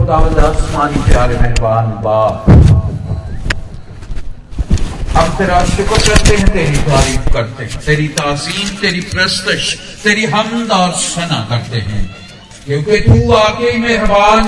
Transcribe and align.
खुदावंद 0.00 0.38
आसमानी 0.38 1.10
प्यारे 1.10 1.34
मेहरबान 1.34 1.86
बाप। 1.86 2.44
हम 5.16 5.38
तेरा 5.38 5.64
शुक्र 5.64 6.08
करते 6.08 6.36
हैं, 6.36 6.48
तेरी 6.48 6.76
तारीफ़ 6.76 7.32
करते 7.32 7.64
हैं, 7.64 7.78
तेरी 7.78 8.08
तासीम 8.08 8.68
तेरी 8.68 9.00
प्रस्तश 9.00 9.78
तेरी 10.04 10.24
हमद 10.24 10.72
और 10.72 10.90
सना 10.90 11.46
करते 11.50 11.78
हैं। 11.78 12.16
क्योंकि 12.66 13.00
तू 13.00 13.32
वाकई 13.32 13.78
मेहरबान 13.78 14.44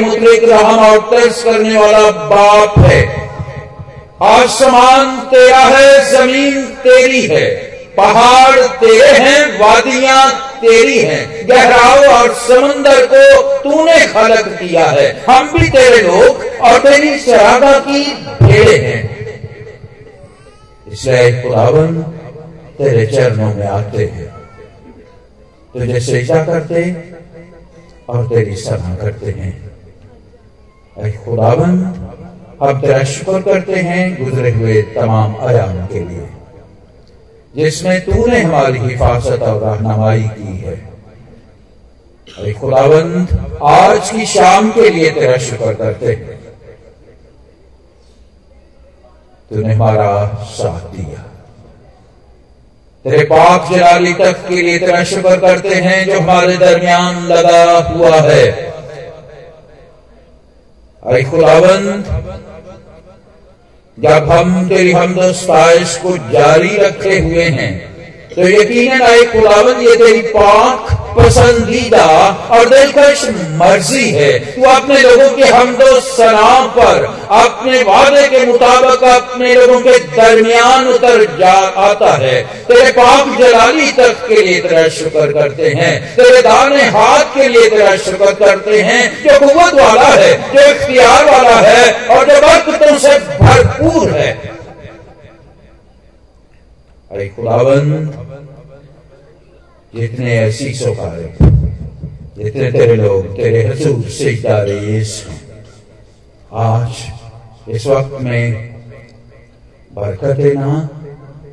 मुतलिक, 0.00 0.50
रहम 0.50 0.78
और 0.78 0.98
तरस 0.98 1.44
करने 1.44 1.78
वाला 1.78 2.10
बाप 2.10 2.78
है। 2.78 3.30
आसमान 4.22 5.18
तेरा 5.18 5.58
है, 5.58 6.10
ज़मीन 6.12 6.62
तेरी 6.62 7.26
है। 7.26 7.67
पहाड़ 7.98 8.60
तेरे 8.60 9.18
हैं, 9.18 9.58
वादियाँ 9.58 10.30
तेरी 10.60 10.98
हैं। 10.98 11.48
गहराव 11.48 12.04
और 12.14 12.34
समंदर 12.34 13.06
को 13.06 13.58
तूने 13.58 14.06
खलक 14.06 14.48
किया 14.48 14.86
है। 14.86 15.24
हम 15.30 15.52
भी 15.52 15.68
तेरे 15.68 16.02
लोग 16.02 16.44
और 16.60 16.78
तेरी 16.78 17.18
शराबा 17.18 17.78
की 17.78 18.04
भेड़े 18.42 18.76
हैं। 18.78 19.00
इसलिए 20.92 21.42
खुदावन, 21.42 22.02
तेरे 22.78 23.06
चरणों 23.06 23.54
में 23.54 23.66
आते 23.66 24.04
हैं। 24.04 24.28
तुझे 25.72 26.00
सेजा 26.00 26.42
करते 26.44 26.96
और 28.08 28.24
तेरी 28.24 28.56
सराह 28.56 28.94
करते 28.94 29.30
हैं। 29.30 29.68
खुदावन, 31.24 31.70
हम 32.62 32.80
तेरा 32.80 33.04
शुक्र 33.04 33.40
करते 33.42 33.72
हैं 33.72 34.24
गुजरे 34.24 34.50
हुए 34.50 34.82
तमाम 34.82 35.36
आयाम 35.40 35.86
के 35.86 36.00
लिए। 36.00 36.37
जिसमें 37.56 38.04
तूने 38.04 38.40
हमारी 38.40 38.78
हिफाजत 38.78 39.42
और 39.42 39.62
रहनुमाई 39.62 40.22
की 40.22 40.58
है। 40.58 40.88
अरे 42.38 42.52
खुदावंद, 42.52 43.56
आज 43.64 44.10
की 44.10 44.26
शाम 44.26 44.70
के 44.70 44.90
लिए 44.90 45.10
तेरा 45.10 45.36
शुक्र 45.36 45.74
करते 45.74 46.06
हैं। 46.06 46.38
तूने 49.50 49.74
हमारा 49.74 50.28
साथ 50.44 50.80
दिया। 50.80 51.24
तेरे 53.04 53.24
पाक 53.24 53.72
जलाली 53.72 54.14
तक 54.14 54.48
के 54.48 54.62
लिए 54.62 54.78
तेरा 54.78 55.04
शुक्र 55.04 55.40
करते 55.40 55.74
हैं 55.74 56.06
जो 56.06 56.20
हमारे 56.20 56.56
दरमियान 56.56 57.24
लगा 57.24 57.78
हुआ 57.78 58.16
है। 58.16 58.52
अरे 61.02 61.22
खुदावंद 61.24 62.04
जब 64.02 64.28
हम 64.30 64.68
तेरी 64.68 64.92
हमदस्ताइश 64.92 65.96
को 65.96 66.16
जारी 66.32 66.76
रखे 66.76 67.18
हुए 67.18 67.44
हैं 67.44 67.70
तो 68.34 68.48
यकीन 68.48 69.02
आए 69.02 69.24
खुदावंद, 69.24 69.80
ये 69.82 69.96
तेरी 69.96 70.20
पाक 70.22 70.97
पसंदीदा 71.18 72.06
और 72.50 72.68
दिलकश 72.68 73.24
मर्ज़ी 73.50 74.10
है। 74.10 74.38
तू 74.38 74.62
अपने 74.62 75.00
लोगों 75.00 75.30
के 75.36 75.44
हमदो 75.44 76.00
सलाम 76.00 76.66
पर, 76.68 77.04
अपने 77.30 77.82
वादे 77.82 78.26
के 78.28 78.44
मुताबिक 78.46 79.02
अपने 79.04 79.54
लोगों 79.54 79.80
के 79.80 79.98
दरमियान 79.98 80.88
उतर 80.88 81.24
जा 81.38 81.52
आता 81.84 82.12
है। 82.12 82.42
तेरे 82.68 82.90
पाप 82.92 83.38
जलाली 83.38 83.92
तक 83.92 84.26
के 84.28 84.42
लिए 84.42 84.60
तेरा 84.60 84.88
शुक्र 84.88 85.32
करते 85.32 85.68
हैं। 85.68 86.16
तेरे 86.16 86.42
दाने 86.42 86.82
हाथ 86.82 87.24
के 87.34 87.48
लिए 87.48 87.70
तेरा 87.70 87.96
शुक्र 87.96 88.32
करते 88.34 88.80
हैं। 88.80 89.02
जो 89.22 89.38
कुत 89.38 89.74
वाला 89.74 90.02
है, 90.02 90.32
जो 90.52 90.70
इख्तियार 90.70 91.24
वाला 91.24 91.56
है 91.60 91.92
और 92.08 92.24
जो 92.24 92.40
बरकतों 92.40 92.98
से 92.98 93.18
भरपूर 93.18 94.10
है। 94.10 94.32
अरे 97.10 97.28
खुदावंद 97.28 98.14
जितने 99.94 100.38
ऐसी 100.38 100.74
सोकारे 100.74 101.36
जितने 102.36 102.70
तेरे 102.72 102.96
लोग, 102.96 103.36
तेरे 103.36 103.62
हजूर 103.66 104.02
सिजदा 104.02 104.62
रेस 104.62 105.26
हैं। 105.28 105.64
आज 106.52 106.90
इस 107.68 107.86
वक्त 107.86 108.20
में 108.20 108.74
बरकत 109.92 110.36
देना 110.36 110.88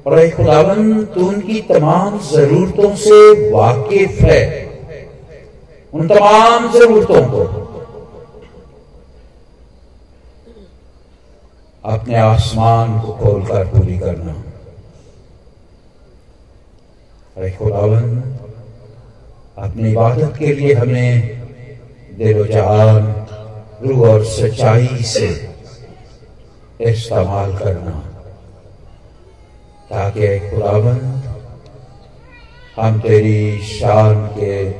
और 0.08 0.20
एक 0.20 0.36
खुदावन 0.36 1.06
तू 1.06 1.28
उनकी 1.28 1.62
तमाम 1.62 2.20
जरूरतों 2.20 2.96
से 2.96 3.52
वाकिफ 3.52 4.22
है। 4.22 4.66
उन 5.94 6.08
तमाम 6.08 6.72
जरूरतों 6.74 7.26
को 7.26 7.44
अपने 11.86 12.16
आसमान 12.16 13.00
को 13.00 13.14
खोलकर 13.14 13.66
पूरी 13.66 13.98
करना। 14.00 14.44
अरे 17.38 17.52
खुदावन, 17.52 18.22
अपनी 19.58 19.92
इबादत 19.92 20.34
के 20.40 20.54
लिए 20.54 20.74
हमें 20.74 21.42
दिलो 22.18 22.44
रूह 23.84 24.10
और 24.10 24.26
सच्चाई 24.26 24.88
से 24.88 25.50
इस्तेमाल 26.82 27.58
करना। 27.58 27.92
ताकि 29.90 30.40
खुदावन, 30.40 31.22
हम 32.76 33.00
तेरी 33.00 33.60
शान 33.60 34.28
के 34.28 34.72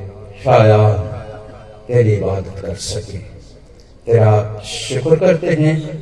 शायान 0.44 0.98
तेरी 1.88 2.14
इबादत 2.14 2.60
कर 2.60 2.76
सके। 2.76 3.18
तेरा 4.06 4.60
शुक्र 4.60 5.16
करते 5.16 5.48
हैं, 5.48 6.02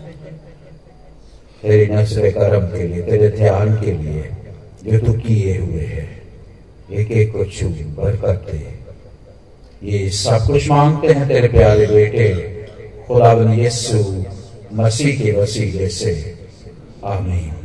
तेरी 1.61 1.93
नज़र 1.93 2.31
करम 2.31 2.67
के 2.67 2.87
लिए, 2.87 3.01
तेरे 3.01 3.29
ध्यान 3.29 3.81
के 3.81 3.91
लिए, 3.91 4.31
जो 4.83 4.99
तू 4.99 5.13
किए 5.13 5.57
हुए 5.57 5.81
है। 5.81 6.22
एक 6.93 7.11
एक 7.11 7.31
को 7.33 7.45
छू 7.45 7.67
बरकत 7.69 8.51
दे 8.51 8.83
ये 9.83 10.09
सब 10.09 10.47
कुछ 10.47 10.69
मांगते 10.69 11.07
हैं 11.07 11.27
तेरे 11.27 11.47
प्यारे 11.47 11.87
बेटे। 11.87 12.29
खुदा 13.07 13.53
यीशु, 13.53 14.23
मसीह 14.73 15.23
के 15.23 15.31
वसीले 15.31 15.89
से। 15.89 16.35
आमीन। 17.05 17.62